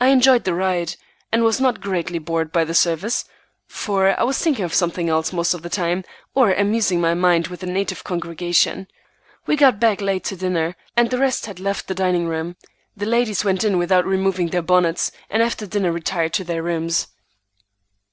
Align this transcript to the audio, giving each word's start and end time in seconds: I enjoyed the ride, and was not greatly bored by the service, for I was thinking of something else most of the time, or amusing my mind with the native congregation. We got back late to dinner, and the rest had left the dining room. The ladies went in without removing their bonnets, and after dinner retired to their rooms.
I 0.00 0.08
enjoyed 0.08 0.42
the 0.42 0.54
ride, 0.54 0.96
and 1.30 1.44
was 1.44 1.60
not 1.60 1.80
greatly 1.80 2.18
bored 2.18 2.50
by 2.50 2.64
the 2.64 2.74
service, 2.74 3.24
for 3.68 4.18
I 4.18 4.24
was 4.24 4.36
thinking 4.36 4.64
of 4.64 4.74
something 4.74 5.08
else 5.08 5.32
most 5.32 5.54
of 5.54 5.62
the 5.62 5.68
time, 5.68 6.02
or 6.34 6.52
amusing 6.52 7.00
my 7.00 7.14
mind 7.14 7.46
with 7.46 7.60
the 7.60 7.68
native 7.68 8.02
congregation. 8.02 8.88
We 9.46 9.54
got 9.54 9.78
back 9.78 10.00
late 10.00 10.24
to 10.24 10.36
dinner, 10.36 10.74
and 10.96 11.10
the 11.10 11.18
rest 11.18 11.46
had 11.46 11.60
left 11.60 11.86
the 11.86 11.94
dining 11.94 12.26
room. 12.26 12.56
The 12.96 13.06
ladies 13.06 13.44
went 13.44 13.62
in 13.62 13.78
without 13.78 14.04
removing 14.04 14.48
their 14.48 14.62
bonnets, 14.62 15.12
and 15.30 15.44
after 15.44 15.64
dinner 15.64 15.92
retired 15.92 16.32
to 16.32 16.42
their 16.44 16.64
rooms. 16.64 17.06